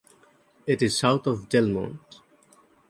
[0.65, 1.99] It is south of Delmont.